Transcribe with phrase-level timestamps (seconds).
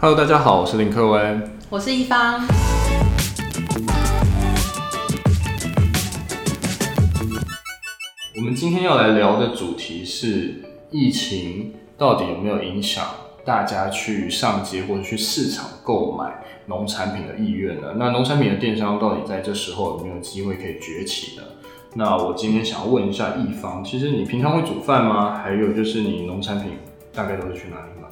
[0.00, 2.40] Hello，大家好，我是林克文，我是一方。
[8.36, 13.04] 我们今天要来聊的主题是疫情到底有没有影响
[13.44, 17.94] 大家去上街或者去市场购买农产品的意愿呢？
[17.96, 21.42] 那农产品的电商到底在这时候有没有机会可以崛起呢？
[21.94, 25.34] 那我今天想要问一下一方，其实你平常会煮饭吗？
[25.42, 26.74] 还有就是你农产品
[27.12, 28.07] 大概都是去哪里买？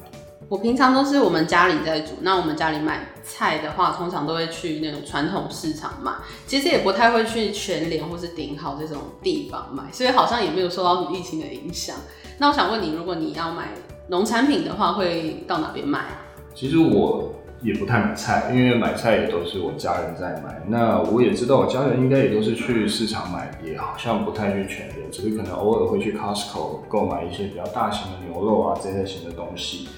[0.49, 6.11] 我平常都是我们家里在煮，那我们家里买菜的话，通常都会去那种传统市场买，
[6.45, 11.97] 其实也不太会去全联或是顶好这种地方买，所以好像也没有受到什么疫情的影响。
[12.37, 13.71] 那我想问你，如果你要买
[14.07, 16.21] 农产品的话，会到哪边买啊？
[16.55, 20.63] 其实我也不太买菜，因为买菜也都是我家人在买。
[20.69, 29.89] 那我也知道我家人应该也都是去市场买，也好像不太去全联，只是可能偶尔会去 Costco 购买一些比较大型的牛肉啊这类型的东西。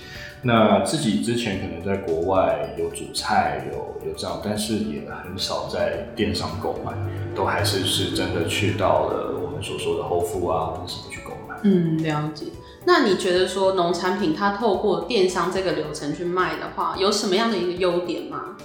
[0.41, 6.93] 那自己之前可能在国外有煮菜，有有这样，但是也很少在电商购买，
[7.35, 11.55] 都还是是真的去到了我们所说的后付啊，或者什么去购买。
[11.63, 12.45] 嗯，了解。
[12.85, 18.55] 那你觉得说农产品它透过电商这个流程去卖的话，有什么样的一个优点吗？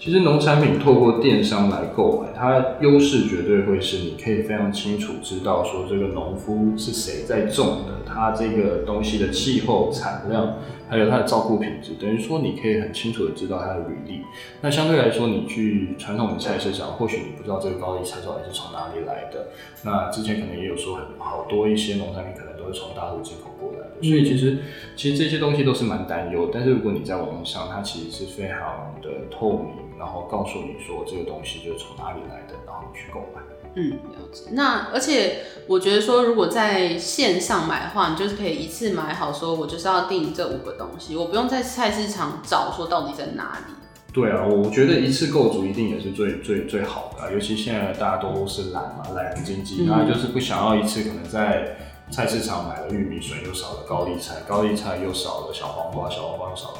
[0.00, 10.56] 其实农产品透过电商来购买，它优势绝对会是你可以非常清楚知道说这个农夫是谁在种的，它这个东西的气候、产量，
[10.88, 14.22] 还有它的照顾品质，等于说你可以很清楚的知道它的履历。
[14.62, 19.48] 那相对来说，你去传统的菜市场，或许你不知道这个高丽菜到底是从哪里来的。
[19.84, 24.60] 那之前可能也有说很好多一些农产品可能都是从大陆进口过来的，所以其实
[24.96, 26.48] 其实这些东西都是蛮担忧。
[26.50, 29.89] 但是如果你在网络上，它其实是非常的透明。
[30.00, 33.42] 然后告诉你说这个东西就是从哪里来的，然后你去购买。
[33.74, 34.50] 嗯，了解。
[34.52, 43.74] 那而且我觉得说，如果在线上买的话，你就是可以一次买好，说我就是要订这五个东西，我不用在菜市场找说到底在哪里。
[44.12, 51.76] 对啊，我觉得一次购足一定也是最最最好的啊，尤其现在大家都是懒嘛，懒人经济，那就是不想要一次可能在
[52.10, 56.78] 菜市场买了玉米笋又少了高丽菜，高丽菜又少了小黄瓜，小黄瓜又少了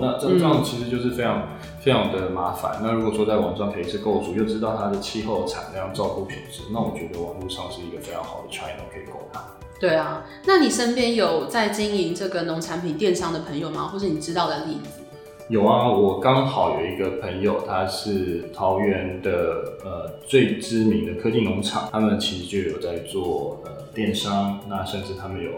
[0.00, 1.42] 那这这样其实就是非常。
[1.80, 2.80] 非常的麻烦。
[2.82, 9.40] 那如果说在网上可以是购足，又知道它的气候、产量、照顾品质，那我觉得网络上是一个非常好的 channel 可以购买。
[9.80, 13.84] 对啊，那你身边有在经营这个农产品电商的朋友吗？
[13.84, 15.00] 或是你知道的例子？
[15.48, 25.52] 有啊，我刚好有一个朋友，他是桃园的呃最知名的科技农场，他们其实就有在做呃电商，那甚至他们有。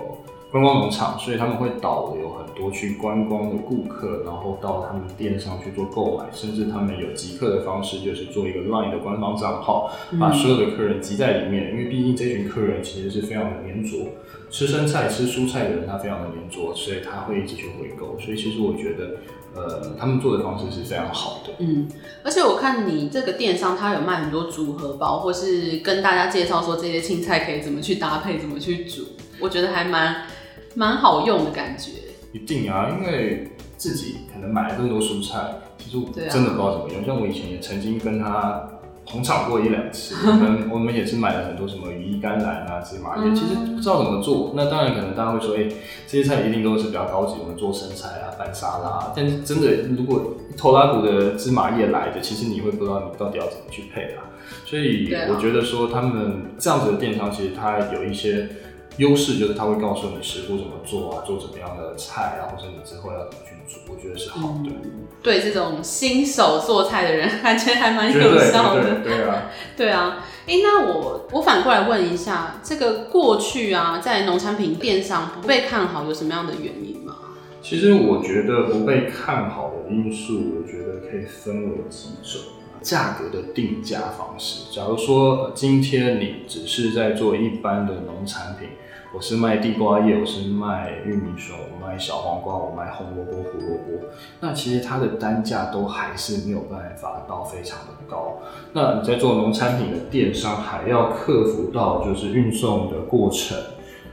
[0.50, 11.70] 观光农场，所以他们会导流很多去观光的顾客，然后到他们店上去做购买，甚至他们有集客的方式，就是做一个 LINE 的官方账号，把所有的客人集在里面。
[11.70, 14.08] 因为毕竟这群客人其实是非常的黏着，
[14.50, 18.18] 吃生菜、吃蔬菜的人他非常的黏着，所以他会一直去回购。
[18.18, 19.18] 所以其实我觉得，
[19.54, 21.52] 呃，他们做的方式是非常好的。
[21.60, 21.88] 嗯，
[22.24, 29.04] 而且我看你这个电商，它有卖很多组合包，或是跟大家介绍说这些青菜可以怎么去搭配，怎么去煮，
[29.38, 30.26] 我觉得还蛮。
[30.74, 31.90] 蛮好用的感觉，
[32.32, 37.02] 一定啊，因为自己可能买了更多蔬菜，其实我真的不知道怎么用。
[37.02, 38.68] 啊、像我以前也曾经跟他
[39.04, 44.52] 捧场过一两次， 我们我们也是买了很多什么羽衣甘蓝啊、芝麻叶，嗯、其实不知道怎么做。
[44.54, 45.76] 那当然可能大家会说，哎、欸，
[46.06, 49.12] 这些菜一定都是比较高级，我们做生菜啊、拌沙拉。
[49.16, 54.30] 但是真的，如果一拖拉库的芝麻叶来的，其实你会不知道你到底要怎么去配啊。
[54.64, 58.48] 所以我觉得说他们这样子的电商，其实它有一些。
[58.96, 64.70] 优势就是他会告诉你食谱怎么做啊，做怎么样的菜啊，或者你之后要怎么去煮，我觉得是好的。
[64.70, 69.00] 嗯、对这种新手做菜的人，感觉还蛮有效的。
[69.00, 69.42] 对，对，对啊，
[69.76, 70.26] 对啊。
[70.46, 77.16] 哎、欸，那我我反过来问一下，这个过去啊，在农产品店上不被看好，有什么样的原因吗？
[77.62, 82.40] 其实我觉得不被看好的因素，我觉得可以分为几种。
[82.82, 88.68] 价格的定价方式，假如说今天你只是在做一般的农产品，
[89.14, 94.06] 我是卖地瓜叶，我是卖玉米笋，我卖小黄瓜，我卖红萝卜、胡萝卜，
[94.40, 98.40] 那其实它的单价都还是没有办法到非常的高。
[98.72, 103.56] 那你在做农产品的电商，还要克服到就是运送的过程。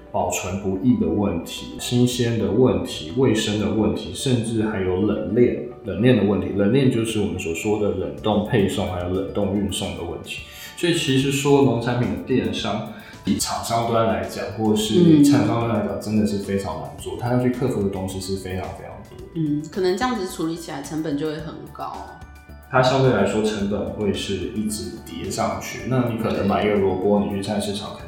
[0.09, 6.49] 保存不易的问题、新鲜的问题、卫生的问题，甚至还有冷链、冷链的问题。
[6.55, 10.43] 冷链就是我们所说的冷冻配送，还有冷冻运送的问题。
[10.77, 12.89] 所以其实说农产品的电商，
[13.25, 17.17] 以厂商端来讲，或是厂商端来讲，真的是非常难做。
[17.19, 19.17] 他要去克服的东西是非常非常多。
[19.35, 21.97] 嗯，可能这样子处理起来成本就会很高。
[22.69, 25.87] 它相对来说成本会是一直叠上去。
[25.87, 28.07] 那你可能买一个萝卜，你去菜市场可能。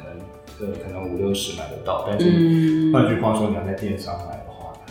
[0.58, 4.36] 对，可能五六十买得到，但是换句话说，你要在电商买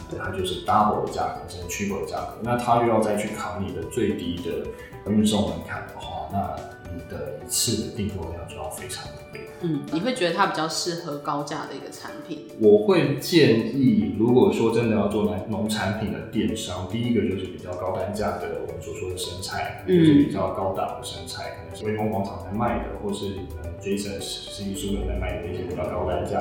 [0.09, 2.37] 对，它就是 double 的价格，甚至 triple 的价格。
[2.41, 6.55] 那它又要再去扛你的最低的运送门槛的话，那
[6.93, 9.19] 你的一次的订货量就要非常的高。
[9.61, 12.47] 嗯，你会觉得它比较适合高价的一个产品？
[12.61, 26.39] 我会建议，如果说真的要做农农产品的电商，第一个就是比较高单价的，我们所说的生菜，就是比较高档的生菜，可能是威风广场在卖的，或是呃 Jason 实体书在卖的那些比较高单价，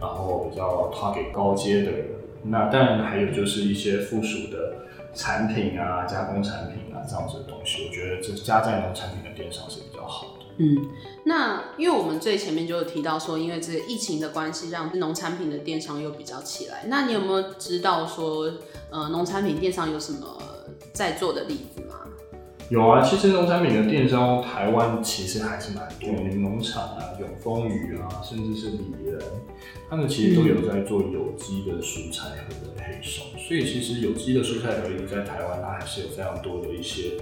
[0.00, 1.92] 然后比较 target 高阶的。
[2.48, 4.74] 那当然还有就是一些附属的
[5.14, 10.44] 产品啊，加工产品啊这样子的东西，我觉得这加在农产品的电商是比较好的。
[10.58, 10.88] 嗯，
[11.24, 16.84] 那因为我们最前面就有提到说，因为这个疫情的关系，让农产品的电商又比较起来。
[16.86, 18.50] 那你有没有知道说，
[18.90, 20.38] 呃，农产品电商有什么
[20.92, 21.82] 在做的例子？
[22.68, 29.20] 有啊，其实农产品的电商，台湾其实还是蛮多，柠农场啊、永丰鱼啊，甚至是里仁，
[29.88, 33.24] 他们其实都有在做有机的蔬菜和的配送。
[33.34, 37.12] 嗯、所以其实有机的蔬菜和在台湾，它还是有非常多的一些。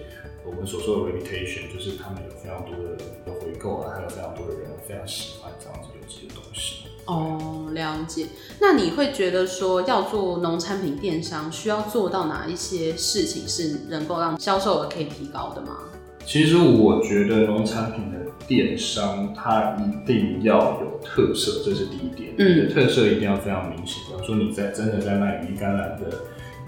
[0.46, 6.85] 我们所说的 reputation 就是他们有非常多的回购啊，还有非常多的人非常喜欢这样子有机的东西。
[7.06, 8.26] 哦，了解。
[8.60, 15.76] 那你会觉得说要做农产品电商，需要做到哪一些事情是能够让销售额可以提高的吗？
[16.24, 22.34] 其实我觉得农产品的电商它一定要有特色，这是第一点。
[22.38, 24.02] 嗯，特色一定要非常明显。
[24.06, 26.20] 比如说你在真的在卖羽衣甘蓝的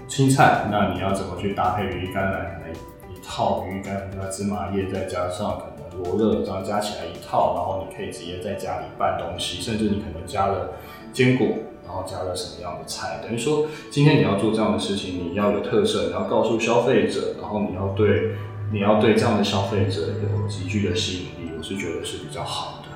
[0.07, 2.61] 青菜，那你要怎么去搭配羽衣甘蓝？
[2.61, 2.77] 可能
[3.23, 10.71] 套鱼干加芝麻叶，再加上可能罗勒，这样加起来一套，然后你可以直接在家里拌东西，甚至你可能加了
[11.11, 11.47] 坚果，
[11.85, 18.35] 然后加了什么样的菜，等于说今天你要做这样的事情，你要有特色，你要告诉消费者，然后你要对
[18.71, 22.89] 你要对这样的消费者有极具的吸引力，我是觉得是比较好的。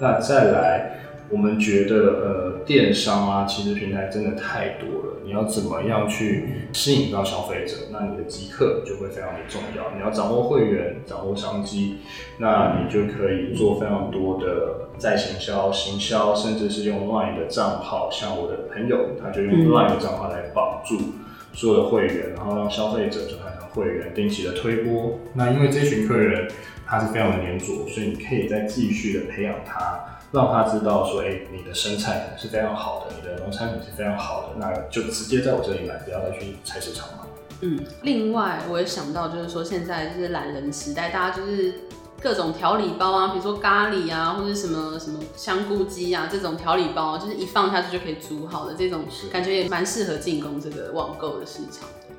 [0.00, 0.94] 那再来。
[1.30, 5.16] 我们觉得，呃，电商啊，其实平台真的太多了。
[5.24, 7.74] 你要怎么样去吸引到消费者？
[7.90, 9.90] 那你的即刻就会非常的重要。
[9.96, 11.96] 你要掌握会员，掌握商机，
[12.36, 18.10] 那你就可以做非常多的再行销、行销，甚至是用 LINE 的账号。
[18.12, 20.98] 像我的朋友，他就用 LINE 的账号来绑住
[21.54, 25.18] 所有的会员，然后让消费者转换成会员，定期的推播。
[25.32, 26.46] 那因为这群客人
[26.86, 30.17] 他是非常的黏着，所以你可以再继续的培养他。
[30.30, 37.24] 让他知道说，哎、欸，你的生菜是非常好的，你的农产品是非常好的，那就直接在我这里买，不要再去菜市场买。
[37.62, 41.72] 嗯，另外我也想到，就是说现在就是懒人时代，大家就是
[42.20, 52.14] 各种调理包啊，比如说咖喱啊，或者什么什么香菇鸡啊这种调理包，就是一放下去就可以煮好的这种，感觉也蛮适合进攻这个网购的市场的。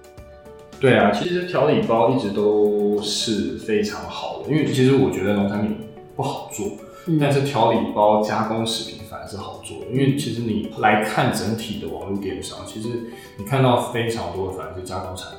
[0.79, 6.71] 对啊，其实调理包一直都是非常好的，因为其实我觉得农产品不好做。
[7.17, 12.89] 但是调理包加工食品反而是好做的，因为其实你来看整体的网络电商，其实
[13.37, 15.31] 你看到非常多的反而是加工产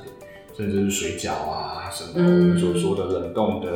[0.55, 3.69] 甚至是水饺啊什么的，我们所说的冷冻的。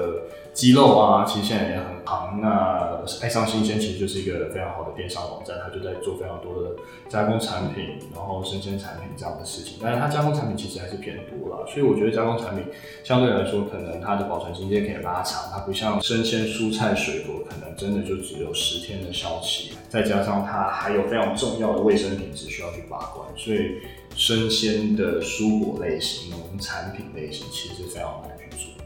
[0.55, 2.39] 鸡肉啊，其实现在也很行。
[2.39, 6.69] 那爱上新鲜其实就是一个非常好的电商网站，它就在做非常多的
[7.09, 9.77] 加工产品，然后生鲜产品这样的事情。
[9.83, 12.63] 但是它加工产品其实还是偏多了，所以我觉得加工产品
[13.03, 19.73] 相对来说，可能它的保存期间可以拉长，它不像生鲜蔬菜水果，可能真的就只有十天的效期。
[19.89, 23.81] 再加上它还有非常重要的卫生品质需要去把关，所以
[24.25, 28.85] 生鲜的蔬果类型、农产品类型其实是非常难去做的。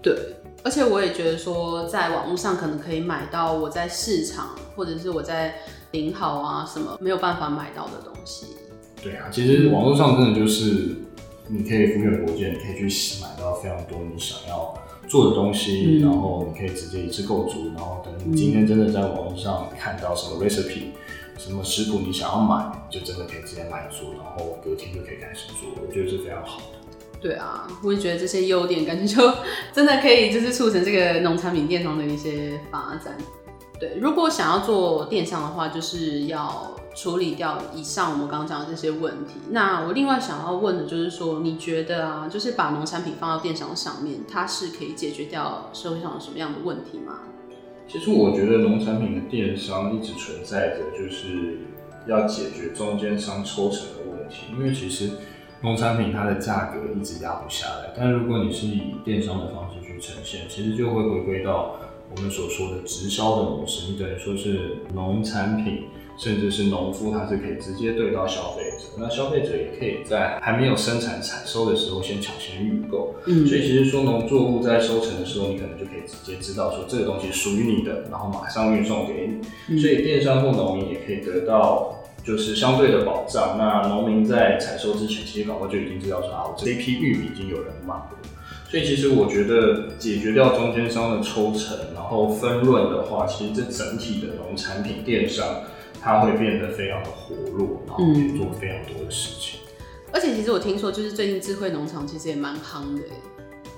[0.00, 0.16] 对。
[0.62, 5.54] 而且我也觉得说，在网络上可能可以买到我在市场或者是我在
[5.90, 8.46] 零好啊什么没有办法买到的东西。
[9.02, 10.96] 对啊，其实网络上真的就是
[11.48, 14.74] 你可以无远弗届，你可以去买到非常多你想要
[15.06, 20.92] 做的东西，嗯、然后你可以直接一次购足，然后等你今天真的在网络上看到什么 recipe、
[21.40, 26.78] 什么食谱你想要买，就真的可以直接买做，然后隔天就可以开始做，我觉得是非常好的。
[27.18, 29.34] 对啊，我也觉得这些优点，感觉就
[29.72, 33.16] 真的可以就是促成这个农产品电商的一些发展。
[33.78, 39.40] 对，如果想要做电商的话，就是要处理掉以上我们刚刚讲的这些问题。
[39.48, 47.20] 那我另外想要问的就是说，你觉得啊，就是把农产品放到电商上面，它是可以解决掉社会上有什么样的问题吗？
[47.90, 51.58] 其实我觉得农产品的电商一直存在着，就是
[52.06, 55.10] 要解决中间商抽成的问题，因为其实。
[55.62, 61.76] 农产品它的价格一直压不下来，但如果你是以电商的方式去呈现，其实就会回归到
[62.16, 65.82] 我们所说的直销的模式，你等于说是农产品，
[66.22, 79.30] 甚至是农夫，他是可以直接对到消费者，那消费者也可以在还没有生产采收的时候先抢先预购，嗯，所以其实说农作物在收成的时候，你可能就可以直接知道说这个东西属于你的，然后马上运送给
[79.66, 81.96] 你，所以电商或农民也可以得到。
[82.22, 83.56] 就是相对的保障。
[83.56, 88.10] 那农民在采收之前，其实搞不好就已经知道说啊，我这一批玉米已经有人买了。
[88.68, 95.62] 所以其实我觉得解决掉中间商的抽成，然后分润的话，其实这整体的农产品电商
[96.00, 99.60] 它会变得非常的活络，然后去做非常多的事情。
[100.12, 103.02] 而且其实我听说，就是最近智慧农场其实也蛮夯的。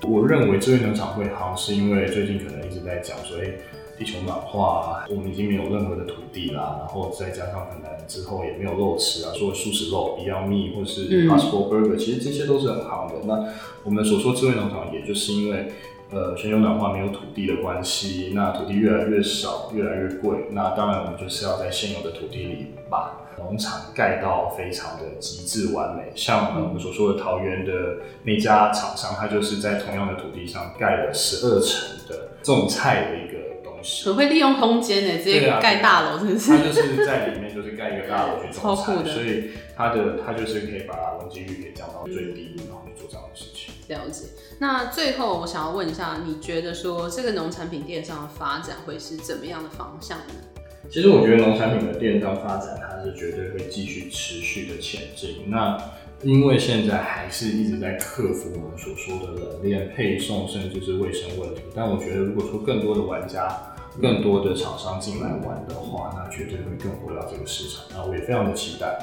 [0.08, 3.52] 我认为智慧农场会夯，是因为最近可能一直在讲说，哎，
[3.98, 13.14] 地球暖化，我们已经没有任何的土地啦，然后再加上可能之后也没有肉吃啊，说素食肉 Beyond Meat 或是 Impossible Burger，其实这些都是很夯的。
[13.26, 13.52] 那
[13.84, 15.72] 我们所说智慧农场，也就是因为。
[16.12, 20.46] 呃，全球暖化没有土地的关系，那土地越来越少，越来越贵。
[20.50, 26.12] 那当然，我们就是要在现有的土地里把农场盖到非常的极致完美。
[26.14, 27.72] 像我们所说的桃园的
[28.24, 33.31] 那家厂商，他就是在同样的土地上盖了十二层的种菜的一个
[33.82, 34.04] 西。
[34.04, 36.50] 很会利用空间呢，直接盖大楼，是不是？
[36.50, 43.74] 他就是在里面就是盖一个大楼去种菜，所以他的他就是可以把容积率给降到最低，然后去做这样的事情。
[43.88, 44.26] 了解。
[44.58, 50.34] 那最后我想要问一下，你觉得说这个农产品电商的发展会是怎么样的方向呢？
[50.90, 55.44] 其实我觉得农产品的电商发展，它是绝对会继续持续的前进。
[55.46, 55.78] 那
[56.22, 61.62] 因为现在还是一直在克服我们所说的冷链配送，甚至是卫生问题。
[61.74, 63.48] 但我觉得，如果说更多的玩家、
[64.00, 67.84] 更多的厂商进来玩的话，那绝对会更活跃这个市场。
[67.94, 68.98] 那我也非常的期待。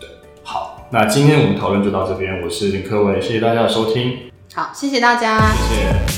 [0.00, 0.08] 对，
[0.42, 2.40] 好，那今天我们讨论就到这边。
[2.42, 4.30] 我是林科伟，谢谢大家的收听。
[4.54, 5.38] 好，谢谢大家。
[5.68, 6.11] 谢谢。